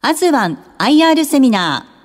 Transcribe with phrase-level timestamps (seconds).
[0.00, 1.98] アズワン IR セミナー。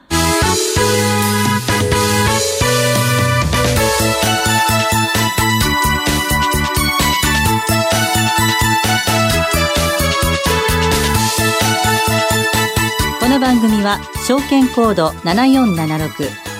[13.19, 16.09] この番組は証券コード7476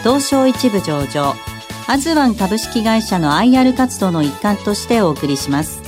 [0.04, 1.34] 東証一部上場
[1.88, 5.82] アズワン株式会社の IR 活動の一環としてお送りします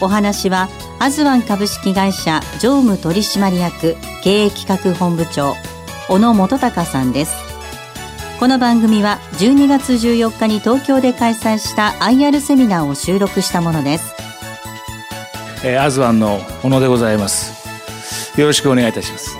[0.00, 3.96] お話はアズワン株式会社常務取締役
[4.26, 5.54] 経営企画本部長
[6.08, 7.36] 小野元隆さんです。
[8.40, 14.16] この番組は12月14日に東京で開催した IR セミナーを収録したものです。
[15.64, 18.36] えーアズワンの小野でございます。
[18.36, 19.38] よろしくお願いいたします。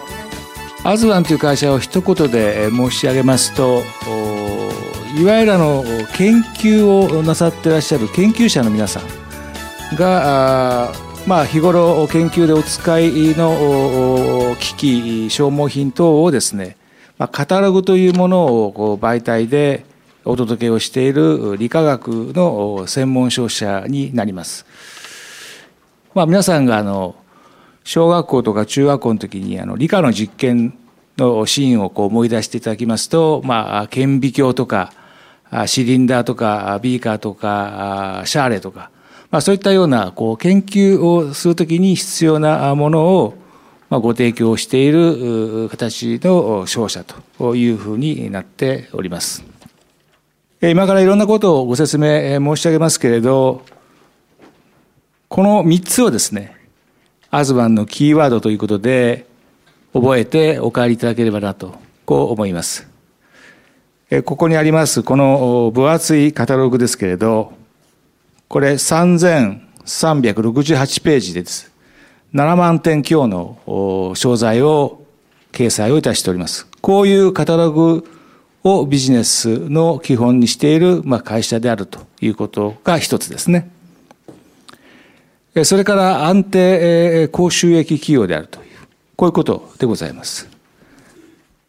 [0.85, 3.83] アズワンという会社を一言で申し上げますと
[5.21, 5.83] いわゆるあの
[6.15, 10.93] 研究をなさってらっしゃる研究者の皆さんが
[11.27, 16.77] まあ日頃研究でお使いの機器消耗品等をですね、
[17.19, 19.85] まあ、カタログというものをこう媒体で
[20.25, 24.67] お届けをしている理化学の専門商社になります。
[26.15, 27.17] まあ、皆さんがあの
[27.83, 30.79] 小学校とか中学校の時にあの理科の実験
[31.17, 34.93] のシーンをこう思い出していただきますと、まあ、顕微鏡とか
[35.67, 38.91] シリンダーとかビーカーとかシャーレとか、
[39.31, 43.35] まあ、そういったようなこう研究をする時に必要なものを
[43.89, 47.05] まあご提供している形の商社
[47.39, 49.45] というふうになっております。
[50.63, 53.63] 今からいろんなことをご説明申し上げますけれど、
[55.29, 56.57] この3つをですね、
[57.31, 59.27] アズワンのキーワードということで、
[59.93, 61.75] 覚えてお帰りいただければなと、
[62.07, 62.89] こう思います。
[64.25, 67.53] ここにあります、この分厚いカタログですけれど、
[68.49, 71.73] これ3368ページです。
[72.33, 75.03] 7万点強のお商材を
[75.51, 76.69] 掲載をいたしております。
[76.81, 78.09] こういうカタログ
[78.63, 83.69] をビジネスの基本にしている、まあ、会社であるということが一つですね。
[85.65, 88.67] それから安定高収益企業であるという、
[89.17, 90.49] こういうことでございます。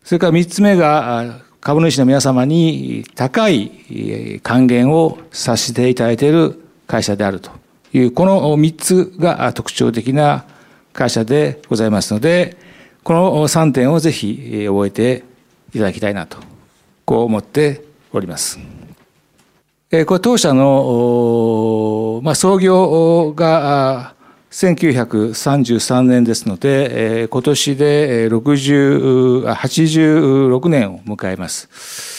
[0.03, 7.51] それから三つ目が、株主の皆様に高い還元をさせていただいている会社であると
[7.93, 10.45] いう、この三つが特徴的な
[10.93, 12.57] 会社でございますので、
[13.03, 15.23] この三点をぜひ覚えて
[15.73, 16.37] いただきたいなと、
[17.05, 18.57] こう思っております。
[18.57, 18.65] こ
[19.91, 24.13] れ当社の、ま、創業が
[24.51, 32.16] 1933年ですので、今年で60 86年を迎えます。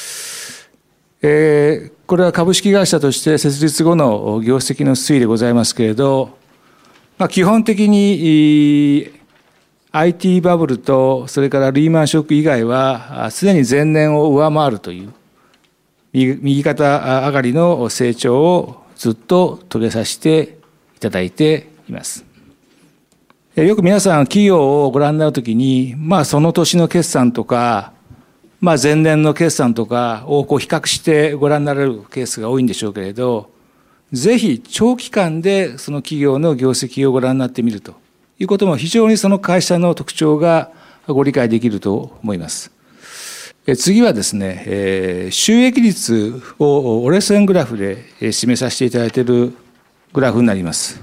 [1.23, 6.39] えーこれは株式会社として設立後の業績の推移でございますけれど、
[7.19, 9.11] まあ、基本的に
[9.93, 15.12] IT バブルとそれからリーマンショック以外はあすでに前年を上回るという
[16.15, 20.57] 右肩上がりの成長をずっと遂げさせて
[20.97, 22.25] いただいています。
[23.55, 27.93] よく皆さん企業をご覧になるときに、まあその年の決算とか、
[28.61, 33.51] まあ前年の決算とかをこう比較してご覧になられるケースが多いんでしょうけれど、
[34.13, 37.95] ぜひ長期間でその企業の業績をご覧になってみると
[38.39, 40.73] いうことも非常にその会社の特徴が
[41.07, 42.73] ご理解できると思います。
[43.77, 49.53] 次はですね、えー収益率を折れ線グラフで示させていただいている
[50.13, 51.01] グラフになります。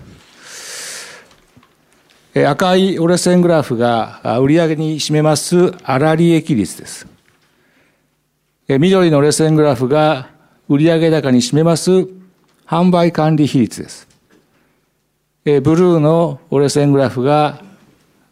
[2.33, 7.14] 赤い折れ線グラフがあ売上に占めます粗利益率です。
[8.67, 10.29] 緑の折れ線グラフが
[10.67, 12.07] 売上高に占めます
[12.65, 14.07] 販売管理比率です。
[15.43, 17.61] ブルーの折れ線グラフが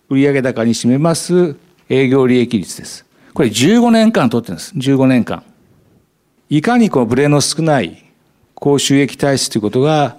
[0.10, 1.56] 売上高に占めます
[1.88, 3.06] 営業利益率です。
[3.36, 4.74] これ15年間取ってるんです。
[4.76, 5.44] 15年間。
[6.50, 8.04] いかにこうブレの少ない
[8.56, 10.18] 高収益体質ということが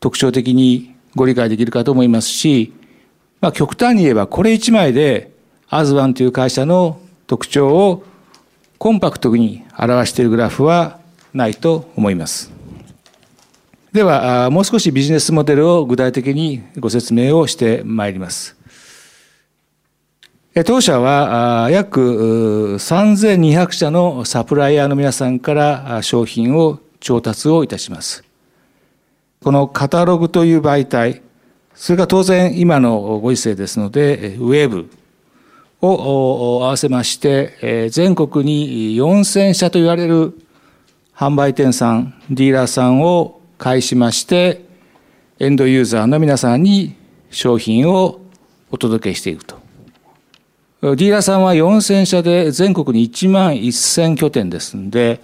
[0.00, 2.74] 特徴的にご理解できるかと思いますし、
[3.40, 5.32] まあ極端に言えばこれ一枚で
[5.70, 8.04] アズワンという会社の特徴を
[8.82, 10.98] コンパクトに表しているグラフは
[11.32, 12.50] ないと思います。
[13.92, 18.56] では、もう少しビジネスモデルを具体的にご説明をしてまいります。
[20.64, 28.24] 当社は約3200社のサプライヤーの皆さんから商品を調達をいたします。
[29.44, 31.22] このカタログという媒体、
[31.76, 34.90] それから当然今のご時世ですので、ウェブ
[35.82, 40.38] を合わせまして、全国に4000社と言われる
[41.14, 44.64] 販売店さん、ディーラーさんを介しまして、
[45.38, 46.94] エンドユーザーの皆さんに
[47.30, 48.20] 商品を
[48.70, 49.60] お届けしていくと。
[50.82, 55.20] ディーラーさんは4000社で全国に1万1000拠点ですんで、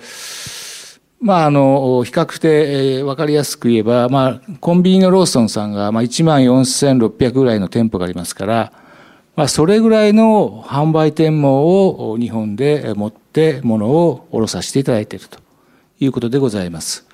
[1.21, 8.73] まあ、あの、比較的分かりやすく言えば、まあ、コンビニのローソンさんが、まあ、1万4600ぐらいの店舗がありますから、
[9.39, 15.39] まあ、それぐらいの販売店舗を日本で持って物を卸させていただいていると
[16.01, 17.07] いうことでございます。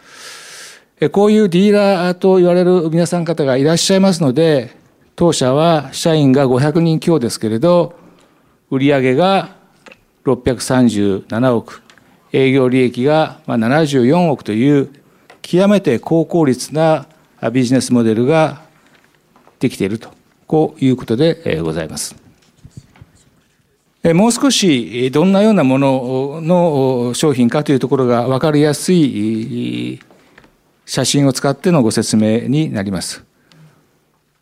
[1.13, 4.75] こういうディーラーと言われる皆さん方がいらっしゃいますので、
[5.17, 7.95] 当社は社員が500人強ですけれど、
[8.71, 9.57] 売上が
[10.25, 11.83] 637億、
[12.33, 14.91] 営業利益が74億という
[15.43, 17.07] 極めて高効率な
[17.53, 18.63] ビジネスモデルが
[19.59, 20.09] できていると、
[20.47, 22.17] こういうことでございます。
[24.13, 29.99] もう少しどんなようなものの商品かというところが分かりやすい
[30.85, 33.25] 写真を使ってのご説明になります。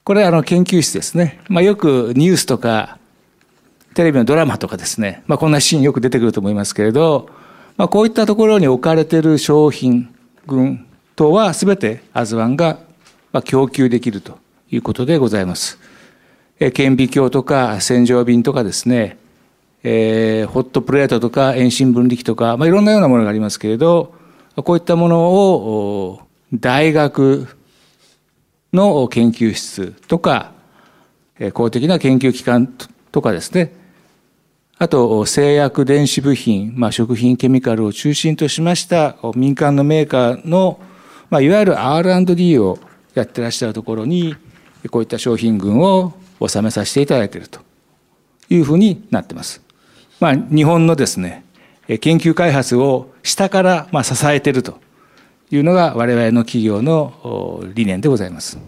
[0.04, 1.38] これあの研究室ですね。
[1.48, 2.98] まあ、よくニュースとか
[3.94, 7.28] テレビのドラマとかですね、まあ、こんなシーンよく出てくると思いますけれど、
[7.76, 10.12] まあ、こういったところに置かれている商品
[10.48, 12.78] 群等は全てアズワンが
[13.44, 14.38] 供給できると
[14.70, 15.78] いうことでございます。
[16.70, 19.18] 顕微鏡とか洗浄瓶とかですね、
[19.82, 24.14] えー、ホットプレートとか遠心分離機とか、まあ、いろんなようなものがありますけれど、
[24.56, 26.20] こういったものを
[26.52, 27.48] 大学
[28.72, 30.52] の研究室とか、
[31.54, 32.72] 公的な研究機関
[33.10, 33.74] とかですね、
[34.78, 40.80] あと、製薬電子部品、まあ、食品ケミカルを中心としました民間のメーカーの、
[41.30, 42.78] まあ、いわゆる R&D を
[43.14, 44.36] やってらっしゃるところに、
[44.90, 46.14] こういった商品群を
[46.48, 47.60] 収めさせていただいていると
[48.48, 49.62] いうふうになっています。
[50.20, 51.44] まあ、日本のですね、
[52.00, 54.78] 研究開発を下からまあ支えていると
[55.50, 58.58] いうのが我々の企業の理念でございます。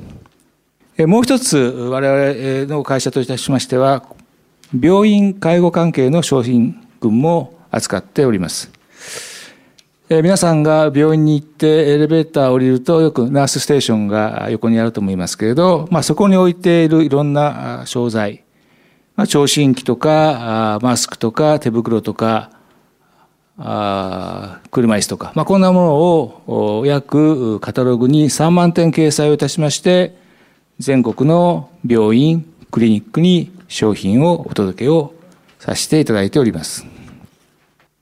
[0.98, 4.04] もう一つ我々の会社といたしましては、
[4.78, 8.70] 病院介護関係の商品群も扱っております。
[10.10, 18.44] え皆さんが病院に行ってエレベーター降りるとよくナースステーションが横にあると思いますけれど、まあ、そこに置いているいろんな商材、
[19.16, 22.50] まあ、聴診器とかマスクとか手袋とか
[23.56, 30.14] あ車椅子とか、まあ、こんなものを約カタログに3万点掲載をいたしまして
[30.78, 35.14] 全国の病院クリニックに商品をお届けを
[35.58, 36.93] させていただいております。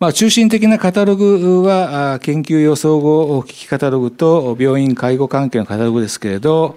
[0.02, 6.74] まあ、中心的なカタログは、研究用総合機器カタログと病院介護関係のカタログですけれど、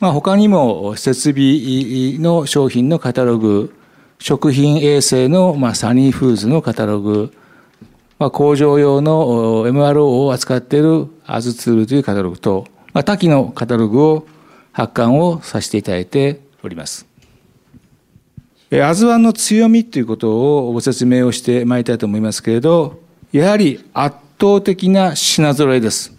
[0.00, 3.76] まあ、他にも設備の商品のカタログ、
[4.18, 7.34] 食品衛生の、まあ、サニーフーズのカタログ、
[8.18, 14.26] まあ、工場用の MRO を扱っているアズツールというカタログと、まあ、多岐のカタログを
[14.72, 17.17] 発刊をさせていただいております。
[18.70, 23.00] アズワンの強みということをご説明をしてまいりたいと思いますけれど、
[23.32, 26.12] やはり圧倒的な品揃えです。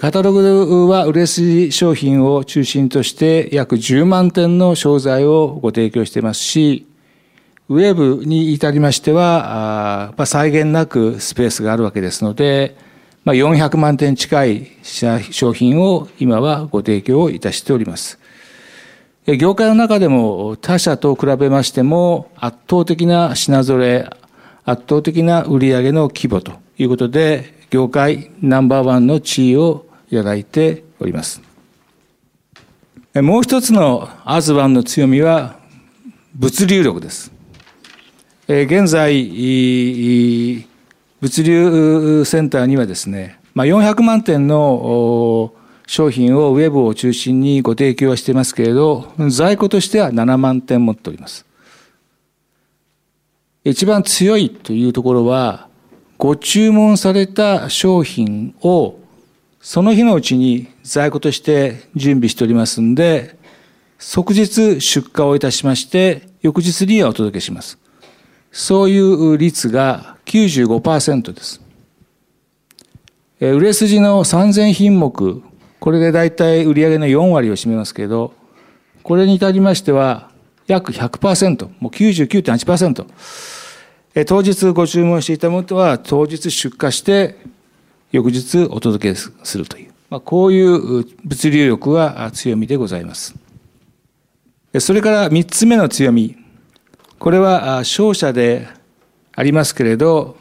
[0.00, 6.86] カタログは売れ筋商品を中心として約10万点の商材をご提供していますし、
[7.68, 12.76] ウェブに至りましては、まあ、際限なくスペースがあるわけですので、
[13.24, 18.19] まあ、400万点近い商品を今はご提供いたしております。
[19.38, 24.08] 業界の中でも他社と比べましても圧倒的な品揃え、
[24.64, 31.42] 圧倒的な売上の規模ということで、業界ナンバーワンの地位をいただいております。
[33.14, 35.56] もう一つのアズワンの強みは
[36.34, 37.32] 物流力です。
[38.48, 39.28] 現在、
[41.20, 45.52] 物流センターにはですね、400万点の
[45.90, 51.44] 商品をウェブを中心にご提供はしていますけれど、在庫としては7万点持っております。
[53.64, 55.66] 一番強いというところは、
[56.16, 59.00] ご注文された商品を
[59.60, 63.36] その日のうちに在庫として準備しておりますんで、
[63.98, 67.80] 即日出荷をいたしまして、翌日にはお届けします。
[68.52, 71.60] そういう率が95%です。
[73.40, 75.42] 売れ筋の3000品目
[75.80, 78.34] これで大体売上の4割を占めますけど、
[79.02, 80.30] これに至りましては、
[80.66, 83.06] 約100%、もう99.8%。
[84.26, 87.36] 当日ご注文していたものは当日出荷して
[88.10, 93.36] 翌日お届けするという、まあ、こういう物流力は強みでございます。
[94.78, 96.36] それから3つ目の強み。
[97.18, 98.68] これは商社で
[99.32, 100.36] ありますけれど、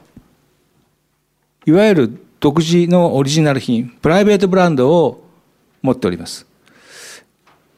[1.65, 5.28] いわゆる独自のオリジナル品、プライベートブランドを
[5.81, 6.47] 持っております。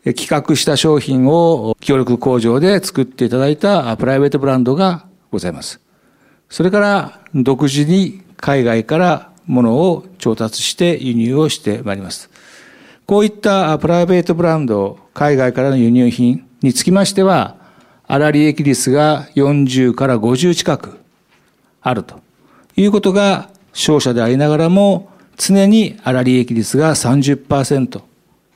[0.03, 5.79] 企画した商品を協力工場で作っていただいたプライベートブランドがございます。
[6.49, 12.29] それから独自に海外から物を調達して輸入をしてまいります。
[13.05, 17.57] こういったプライベートブランド、海外からの輸入品につきましては、
[18.07, 20.97] 粗利益率が40から50近く
[21.81, 22.19] あると
[22.75, 25.10] いうことが商社でありながらも
[25.43, 28.01] 常に粗利益率が30%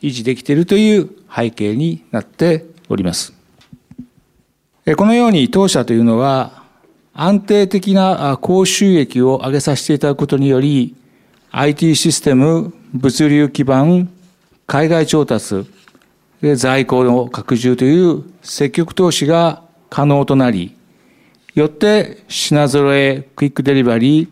[0.04, 3.34] 維持できているという背景になっております。
[4.96, 6.64] このように当社というのは
[7.16, 10.96] 安定的な高収益を上げさせていただくことにより
[11.50, 14.12] IT システム、物流基盤、
[14.68, 15.66] 海外調達、
[16.56, 20.78] 在庫の拡充という積極投資が可能となり、
[21.56, 24.30] よって品揃え、クイックデリバリー、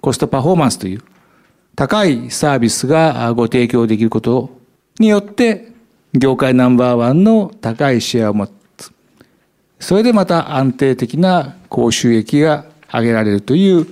[0.00, 1.02] コストパフォーマンスという
[1.76, 4.50] 高いサービスがご提供できること
[4.98, 5.72] によって、
[6.12, 8.92] 業界ナンバーワンの高いシェアを持つ。
[9.80, 13.86] それでまた安定的な高収益が上げられるという、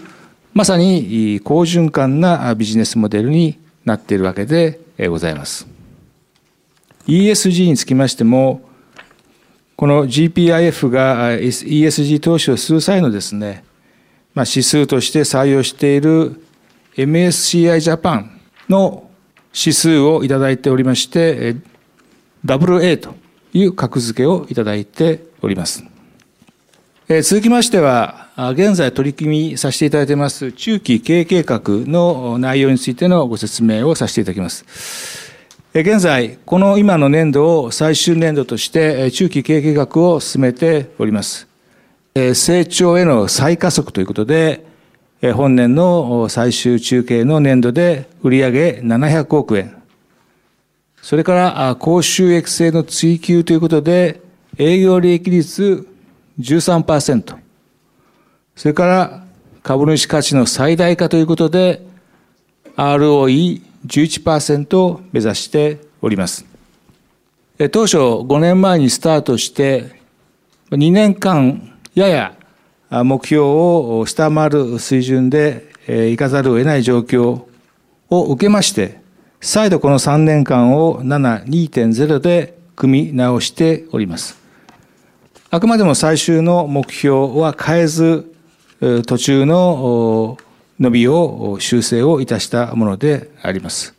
[0.55, 5.67] まさに好循環なビジネスモデルになっているわけでございます。
[7.09, 8.62] ESG につきましても、
[9.75, 13.65] この GPIF が ESG 投資をする際のですね、
[14.35, 16.42] まあ、指数として採用している
[16.97, 19.11] MSCI ジャパンの
[19.55, 21.57] 指数をいただいておりまして、
[22.45, 23.15] WA と
[23.53, 25.85] いう格付けをいただいております。
[27.23, 34.65] 続きましては、現在取り組みさせていただいています中期経営計画の内容についてのご説明をさせていただきます。
[35.75, 41.47] 現在、この今の年度を最終年度として中期経営計画を進めております。
[42.15, 44.67] 成長への再加速ということで、
[45.31, 49.81] 本年の最終中継の年度で売上700億円。
[51.00, 54.21] それから高収益性の追求ということで
[54.59, 55.87] 営業利益率
[56.41, 57.37] 13%。
[58.57, 59.25] それから
[59.62, 61.87] 株主価値の最大化ということで
[62.76, 66.45] ROE11% を目指しております。
[67.71, 70.02] 当初5年前にスタートして
[70.73, 72.35] 2年間やや
[72.93, 75.73] 目標を下回る水準で
[76.13, 77.47] いかざるを得ない状況
[78.11, 79.01] を受けまして、
[79.41, 84.39] 再度この3年間を7、2.0で組み直しております。
[85.51, 88.35] あくまでも最終の目標は変えず、
[89.07, 90.37] 途中の
[90.79, 93.95] 伸びを修正をいたしたものであります。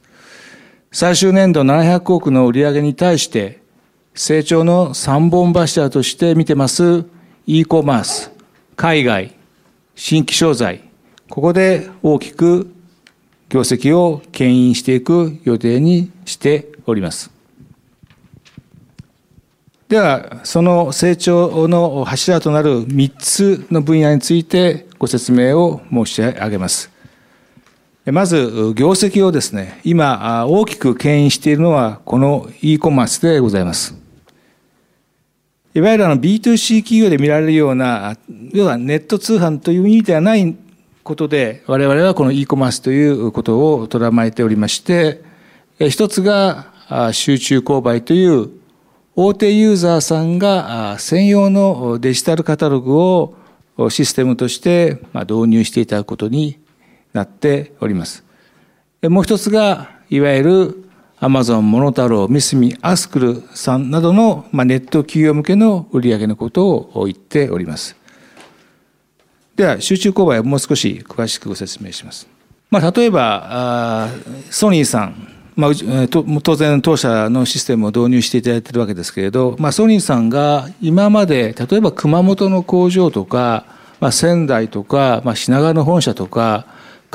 [0.91, 3.59] 最終年度700億の売上に対して、
[4.13, 7.05] 成長の3本柱として見てます
[7.47, 8.32] e コマース、
[8.75, 9.35] 海外、
[9.95, 10.81] 新規商材、
[11.29, 12.73] ここで大きく
[13.49, 17.31] 業績を牽引していく予定にしております。
[19.89, 26.89] では、その成長の柱となる3つの分野についてご説明を申し上げます。
[28.05, 34.02] まず、業績をですね、今大きく牽引しているのはこの e コマースでございます。
[35.75, 38.15] いわゆるあの B2C 企業で見られるような、
[38.51, 40.55] 要はネット通販という意味ではない
[41.03, 45.23] ことで、我々はこの e コマースということを捉まえておりまして、
[45.79, 46.67] 一つが
[47.11, 48.51] 集中購買という
[49.15, 53.35] 大手ユーザーさんが専用のデジタルカタログを
[53.89, 56.59] システムとして導入していただくことに
[57.13, 58.23] なっております。
[59.01, 60.85] もう一つが、いわゆる
[61.23, 67.95] アマゾン、モノタロウ、ミスミ、アスクルさんなどの、まあ、ネット企業向けの売上のことを言っております。
[69.55, 72.27] では、集中購買をもう少し詳しくご説明します。
[72.69, 74.09] まあ、例えば、
[74.49, 75.71] ソニーさん、まあ、
[76.41, 83.63] 当然当社のシステムを導入していただいているわけですけれど、まあ、ソニーさんが今まで、例えば熊本の工場とか、
[84.01, 86.65] まあ、仙台とか、まあ、品川の本社とか、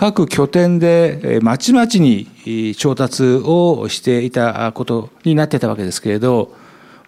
[0.00, 6.54] 各拠点でまちまちに調達をしていたことになってたわけですけれど、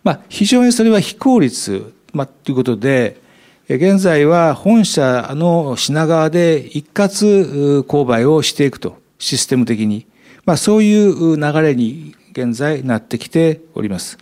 [0.03, 3.21] まあ、非常にそれは非効率、まあ、ということで、
[3.69, 10.05] 現在は本社の品川で一括購買をしていくと、システム的に。
[10.45, 14.19] まあ、そういう流れに現在なってきております。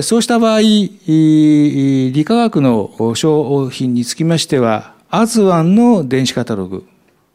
[0.00, 6.86] そうした場合、理化学の商品につきましては、アズワンの電子カタログ、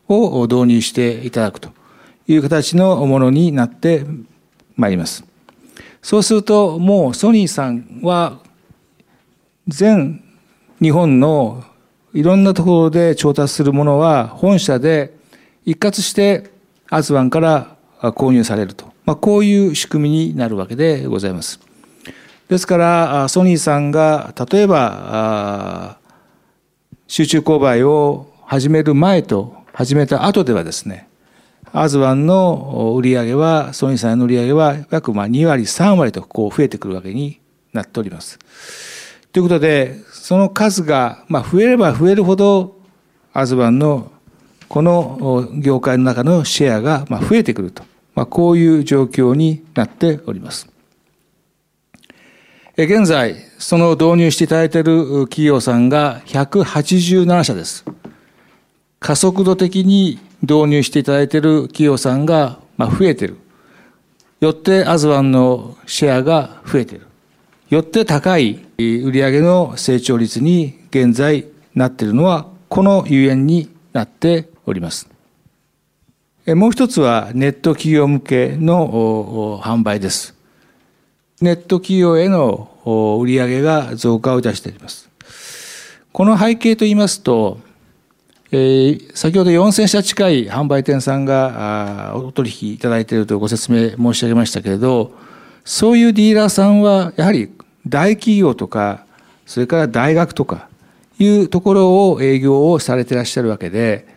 [0.08, 1.70] を導入していただくと
[2.28, 4.06] いう形のものになって
[4.76, 5.24] まいります。
[6.02, 8.40] そうすると、もうソニーさんは
[9.68, 10.24] 全
[10.82, 11.64] 日本の
[12.14, 15.14] いろんなところで調達するものは本社で
[15.66, 16.52] 一括して
[16.90, 21.60] アズワンから購入されるとまあ、こういう仕組みになるわけでございます。
[22.48, 26.00] ですから、ソニーさんが例えば、
[27.08, 31.10] 集中購買を始める前と始めた後ではですね、
[31.74, 37.42] アズワンの売り上げは、ソニーさんの売り上げは約まあ2割、3割とこう増えてくるわけに
[37.74, 38.40] なっております。
[39.34, 42.78] ということで、その数がまあ増えれば増えるほど、
[43.34, 44.14] アズワンの
[44.70, 50.70] この業界の中のシェアがまあ増えてくると、まあ、こういう状況になっております。
[52.78, 57.84] 現在、その導入していただいている企業さんが187社です。
[59.00, 63.38] 加速度的に導入していただいている企業さんが増えている。
[64.42, 67.08] よってアズワンのシェアが増えている。
[67.70, 75.10] よって高い売上の成長率に現在なっているのは、このゆえんになっております。
[76.48, 80.36] もう一つはネット企業向けの販売です。
[81.42, 82.70] ネット企業への
[83.20, 85.10] 売上が増加をいたしております。
[86.12, 87.60] この背景といいますと、
[88.58, 95.12] え、先ほど4000社近い販売店さんがお取引いただいているとご説明申し上げましたけれど、
[95.66, 97.52] そういうディーラーさんはやはり
[97.86, 99.06] 大企業とか、
[99.46, 100.70] それから大学とか
[101.20, 104.08] いうところを営業をされてらっしゃるわけで、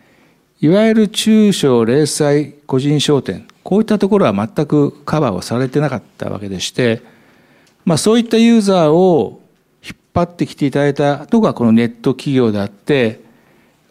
[0.61, 7.01] いわゆる中小零細個人商店、こういったところは全くカバーをされてなかったわけでして、
[7.83, 9.41] まあ、そういったユーザーを
[9.83, 13.27] 引っ張ってきていただいたのがこのネット企業であって、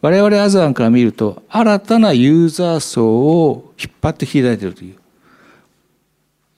[0.00, 4.96] 我々アザンから見ると新たなユーザー層を引っ張ってきていているという、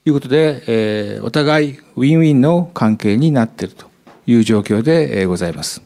[0.05, 3.87] いうことで、えー、お互いウィンウィンの関係になっていると
[4.27, 5.83] いう状況でございます。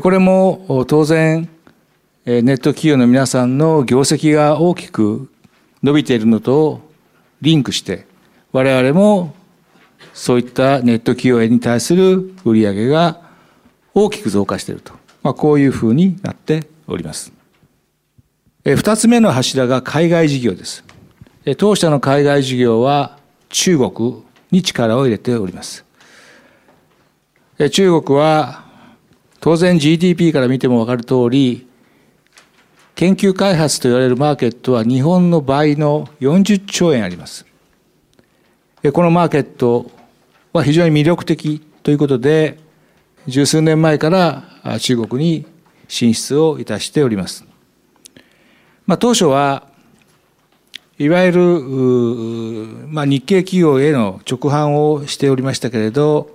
[0.00, 1.48] これも当然
[2.24, 5.28] ネット企業の皆さんの業績が大きく
[5.82, 6.80] 伸びているのと
[7.42, 8.06] リンクして、
[8.52, 9.34] 我々も
[10.14, 13.20] そういったネット企業に対する売り上げが
[13.92, 15.01] 大きく増加していると。
[15.22, 17.32] まあ、こういうふうになっております。
[18.64, 20.84] 二つ目の柱が海外事業です。
[21.58, 25.84] 当社の海外事業は中国に力を入れております。
[27.70, 28.64] 中国は
[29.40, 31.66] 当然 GDP から見てもわかる通り
[32.94, 37.46] 研究開発と言われるマーケットは日本の倍の40兆円あります。
[38.92, 39.90] このマーケット
[40.52, 42.58] は非常に魅力的ということで、
[43.26, 44.44] 十数年前から
[44.80, 45.46] 中国に
[45.88, 47.44] 進出をいたしております。
[48.86, 49.66] まあ、当初は
[50.98, 51.42] いわゆる、
[52.88, 56.30] まあ、日系企業への直販をしておりましたけれど、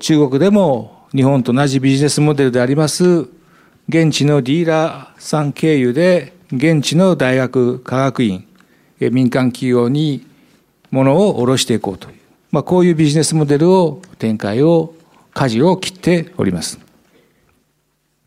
[0.00, 3.28] 中国でも日本と同じビジネスモデルであります
[3.88, 8.46] 現地のディーラーさん経由で、現地の大学、科学院、
[9.00, 10.26] 民間企業に
[10.90, 12.16] 物を卸していこうという、
[12.50, 14.94] まあ、こういうビジネスモデルを展開を、
[15.32, 16.87] 舵を切っております。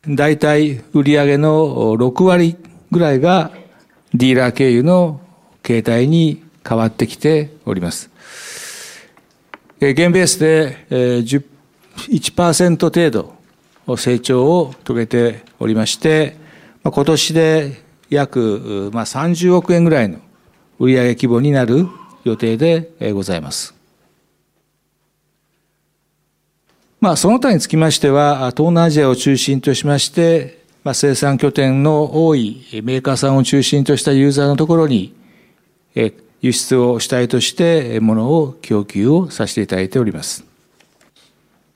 [0.08, 2.58] 大体売上の6割
[2.90, 3.52] ぐらいが
[4.16, 5.22] ディーラー経由の
[5.62, 8.10] 形態に変わってきております。
[9.80, 13.36] 現ベースで1%程度
[13.96, 16.36] 成長を遂げておりまして、
[16.84, 20.18] 今年で約30億円ぐらいの
[20.80, 21.88] 売上規模になる
[22.24, 23.76] 予定でございます。
[27.02, 35.16] まあ、その他につきましては、東南アジアを中心としまして、まあ、生産拠点の多いメーカーさんを中心としたユーザーのところに、
[35.96, 40.46] え輸出を主体として物を供給をさせていただいております。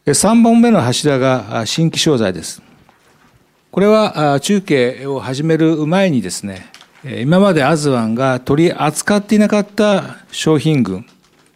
[0.05, 2.61] 3本目の柱が新規商材です。
[3.71, 6.67] これは中継を始める前にですね、
[7.03, 11.03] 今までアズワンが取り扱っていなかった商品群、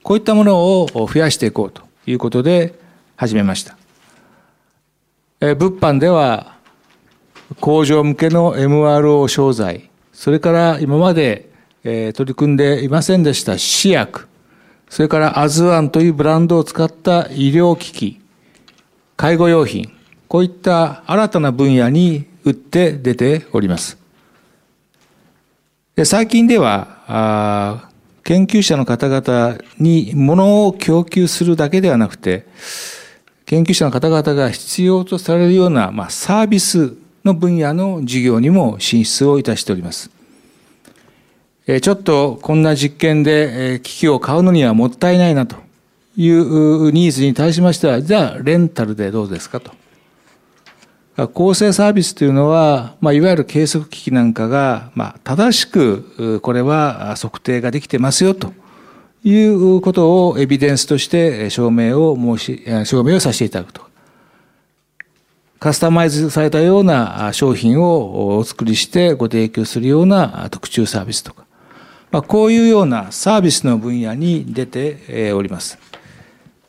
[0.02, 2.79] こういったものを増やしていこうということで
[3.20, 3.76] 始めました。
[5.42, 6.56] え物販では
[7.60, 11.50] 工場向けの MRO 商材、それから今まで
[11.84, 14.30] 取り組んでいませんでした試薬、
[14.90, 18.22] それからアズワンというブランドを使った医療機器、
[19.18, 19.92] 介護用品、
[20.30, 23.98] こういった新たな分野に打って出ております。
[25.98, 27.90] で最近では
[28.24, 32.48] 研究者の方々に物を供給するだけではなくて、
[33.50, 36.94] 研究者の方々が必要とされるような、まあ、サービス
[37.26, 40.12] の分野の事業にも進出をいたしております。
[41.82, 45.56] ちょっとこんな実験で機器を買うのにはもったいないなと
[46.16, 49.72] いうニーズに対しましては、じゃあレンタルでどうですかと。
[51.30, 58.54] 構成サービスというのは、まあ、いわゆる計測機器なんかが、まあ、正しくこれは測定ができてますよと
[59.24, 63.82] いうことをエビデンスとして証明を申し、証明をさせていただくと。
[65.60, 71.44] カスタマイズされたような商品をお作りしてご提供するような特注サービスとか、
[72.12, 75.78] まあ、こういうようなサービスの分野に出ております。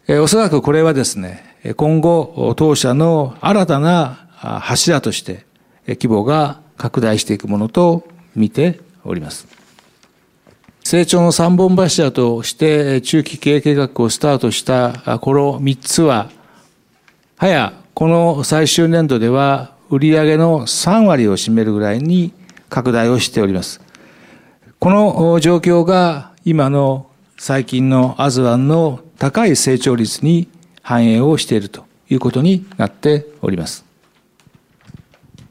[0.09, 5.45] おそらくこれはですね、今後当社の新たな柱として
[5.87, 9.47] 規模が拡大していくものと見ております。
[10.85, 16.31] 成長の三本柱として中期経営計画をスタートしたこの三つは、
[17.37, 22.33] はやこの最終年度では売上の3割を占めるぐらいに
[22.69, 23.81] 拡大をしております。
[24.79, 30.49] この状況が今の最近のアズワンの高い成長率に
[30.83, 33.85] 反映をしているということになっております。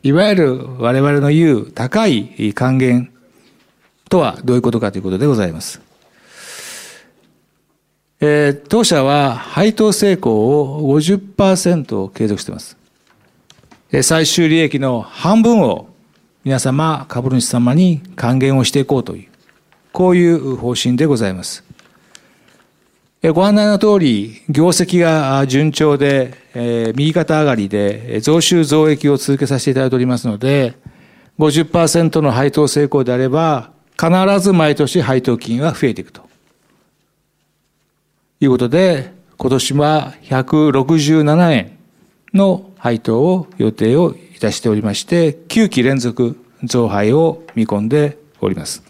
[0.02, 3.12] いわゆる我々の言う高い還元
[4.10, 5.82] とはどういうことかということでございます。
[8.22, 12.76] えー、当社は配当成功を50%継続しています。
[14.04, 15.88] 最終利益の半分を
[16.43, 19.28] 皆様、株主様に還元をしていこうという、
[19.91, 21.63] こういう方針でございます。
[23.34, 30.76] ご案内の通り、業績が順調で、えー、右肩上がりで、増収増益を続けさせていただいておりますので、
[31.38, 36.22] 50%の配当成功であれば、必ず毎年配当金は増えていくと。
[38.40, 41.78] いうことで、今年は167円
[42.34, 48.82] の配当を予定をいたしておりまして、9期連続増配を見込んでおります。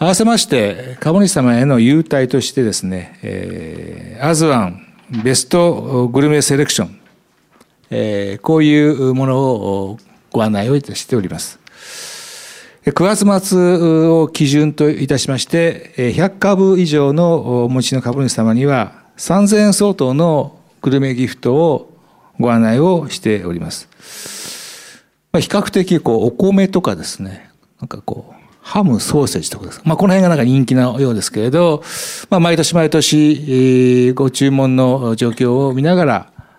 [0.00, 4.84] 合わせまして、株主様への優待としてですね、えー、アズワン
[5.22, 6.98] ベストグルメセレクション、
[7.90, 9.98] えー、こういうものを
[10.32, 11.61] ご案内をいたしております。
[12.84, 21.96] 9月末を基準といたしまして、100株以上のお持ちの株主様には3000円相当のグルメギフトを
[22.40, 23.88] ご案内をしております。
[25.32, 29.80] 比較的こうお米とかですね、なんかこう、ハム、ソーセージとかです。
[29.84, 31.84] まあ、この辺がなんか人気なようですけれど、
[32.30, 36.04] まあ、毎年毎年、ご注文の状況を見なが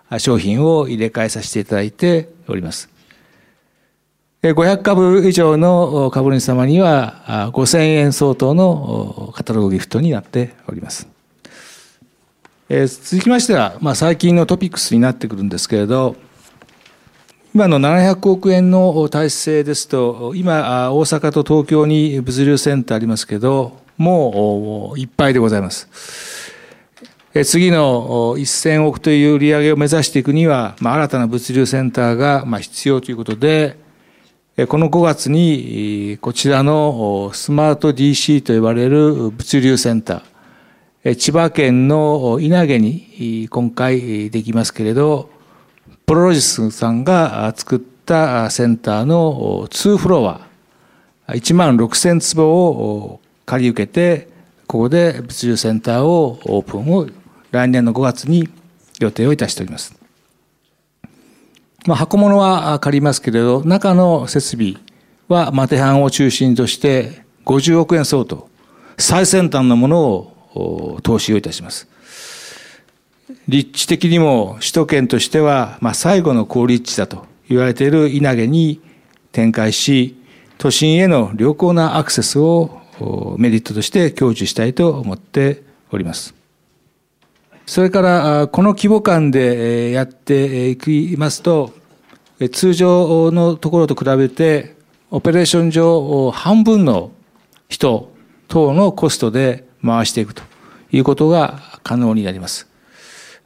[0.10, 2.93] ら、商品を入れ替えさせていただいております。
[4.52, 11.08] 500株以上の株主様には、5000円相当のカタログギフトになっております。
[12.70, 16.18] 続きましては、まあ、最近のトピックスになってくるんですけれど、
[17.56, 25.88] 今の700億円の体制ですと、今、大阪と東京に物流センターありますけど、もういっぱいでございます。
[27.46, 33.82] 次の1000億という売り上げを目指していくには、まあ、新たな物流センターが必要ということで、
[34.56, 45.32] この5月にこちらのスマート DC と呼ばれる物流センター、千葉県の稲毛に今回できますけれど、
[46.06, 50.48] プロロジスさんが作ったセンターの2フロア、
[51.30, 54.28] 1万6000坪を借り受けて、
[54.68, 57.08] ここで物流センターをオープンを
[57.50, 58.48] 来年の5月に
[59.00, 60.03] 予定をいたしております。
[61.86, 64.76] まあ、箱物は借りますけれど、中の設備
[65.28, 68.48] はマテハンを中心として50億円相当、
[68.98, 71.88] 最先端のものを投資をいたします。
[73.48, 78.82] 立地的にも首都圏としては、まあ、最後の高立地だと言われている稲毛に
[79.32, 80.16] 展開し、
[80.58, 82.80] 都心への良好なアクセスを
[83.38, 86.43] メリットとして享受したいと思っております。
[87.66, 91.72] それから、この規模感でやっていきますと、
[92.52, 94.76] 通常のところと比べて、
[95.12, 97.12] オペレーション上半分の
[97.70, 98.12] 人
[98.48, 100.44] 等のコストで回していくと
[100.92, 102.68] いうことが可能になります。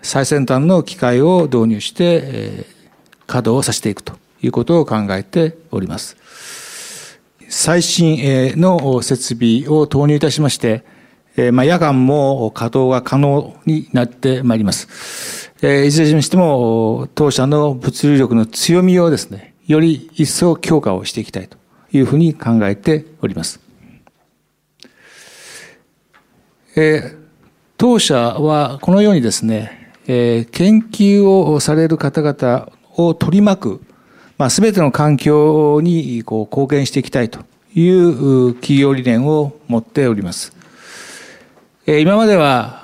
[0.01, 2.65] 最先端の機械を導入して、
[3.27, 6.17] 稼働をさせていくということを考えております。
[7.49, 10.83] 最新の設備を投入いたしまして、
[11.37, 15.51] え、まあ、夜間も稼働が可能になってまいります。
[15.61, 21.57] え、いずれにしても、当社の物流力の強みをですね、より一層強化をしていきたいと
[21.91, 23.59] いうふうに考えております。
[26.75, 27.15] え、
[27.77, 33.81] 当社はこのようにですね、え、研究をされる方々を取り巻く、
[34.39, 37.41] まあ、全ての環境にこう貢献していきたいと
[37.75, 40.56] いう企業理念を持っております。
[41.89, 42.83] 今までは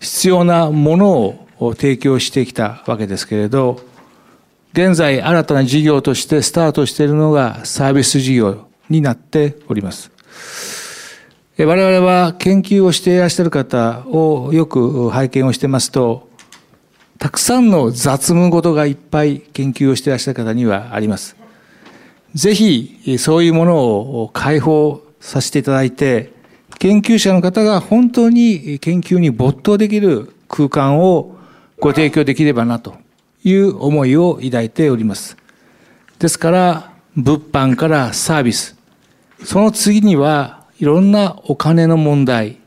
[0.00, 3.80] 必要なものを提供してきたわけですけれど、
[4.72, 10.10] 現在新たな事業としてスタートしているのがサービス事業になっております。
[11.56, 16.28] 我々は研究をしていらっしゃる方をよく拝見をしてますと、
[17.20, 21.36] たくさんの雑務事がいっぱい研究をしていらっしゃる方にはあります。
[22.34, 26.41] ぜひ、そういうものを解放させていただいて、
[26.78, 31.36] 研究者の方が本当に研究に没頭できる空間を
[31.80, 32.96] ご提供できればなと
[33.44, 35.36] いう思いを抱いております。
[36.18, 38.76] ですから、物販からサービス、
[39.44, 42.58] その次にはいろんなお金の問題、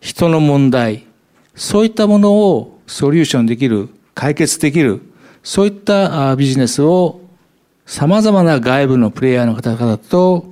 [0.00, 1.06] 人の問題、
[1.54, 5.02] そういったものをソリューションできる、解決できる、
[5.42, 7.20] そういったビジネスを
[7.86, 10.46] 様々な外部のプレイヤーの方々と、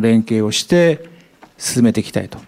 [0.00, 1.08] 連携をして
[1.58, 2.38] 進めていきたいと。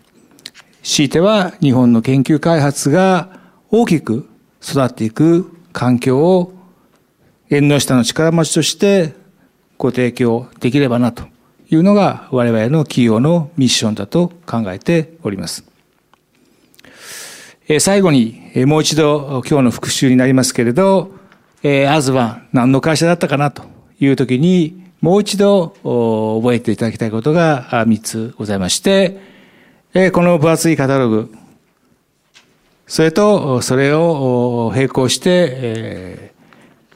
[0.83, 3.39] 強いては日本の研究開発が
[3.71, 4.29] 大きく
[4.63, 6.55] 育っていく環境を
[7.51, 9.13] 縁の下の力持ちとして
[9.77, 11.25] ご提供できればなと
[11.71, 15.65] いうのが我々の企業のミッションだと考えております。
[17.79, 21.13] 最後にもう一度今日の復習になりますけれど、
[21.63, 23.63] アズは何の会社だったかなと
[24.01, 25.69] いう時にもう一度
[26.43, 29.21] 覚えていただきたいことが3つございまして、
[30.13, 31.35] この分厚いカタログ、
[32.87, 36.33] それと、それを並行して、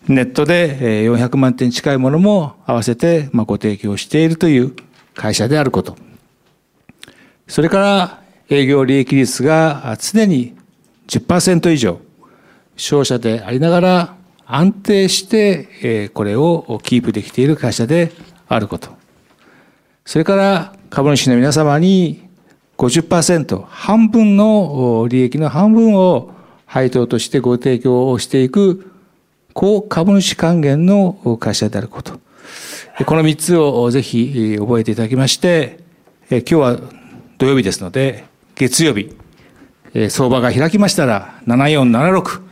[0.06, 4.74] ネットで400万点近いものも合わせてご提供しているという
[5.14, 5.96] 会社であること。
[7.48, 10.54] それから営業利益率が常に
[11.06, 12.00] 10%以上、
[12.76, 14.14] 商社でありながら
[14.46, 18.12] 安定してこれをキープできている会社で
[18.48, 18.90] あること。
[20.04, 22.22] それから株主の皆様に
[22.76, 26.32] 50%、半分の利益の半分を
[26.66, 28.90] 配当としてご提供をしていく
[29.54, 32.18] 高株主還元の会社であること。
[33.06, 35.78] この3つをぜひ覚えていただきまして、
[36.30, 36.80] 今日は
[37.38, 38.24] 土曜日ですので、
[38.56, 39.14] 月曜日、
[40.08, 42.42] 相場が開きましたら7476、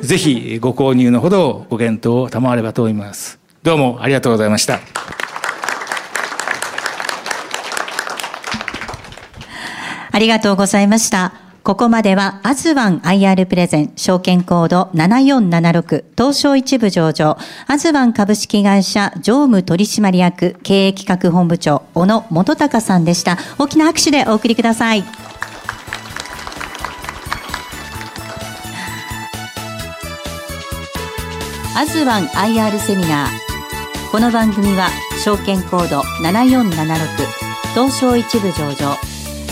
[0.00, 3.38] ぜひご購入のほどご検討を賜ればと思います。
[3.62, 4.80] どうもありがとうございました。
[10.12, 11.34] ありがとうございました。
[11.62, 23.36] ここまでは、アズワン IR プレゼン、証券コード7476、東証一部上場、アズワン株式会社常務取締役経営企画本部長、小野元隆さんでした。
[23.58, 25.02] 大きな拍手でお送りください。
[31.78, 33.30] アズワン IR セミナー。
[34.10, 34.88] この番組は、
[35.22, 36.72] 証券コード7476、
[37.74, 38.96] 東証一部上場、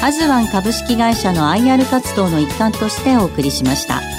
[0.02, 4.13] アズワン株式会社の IR 活動の一環としてお送りしました。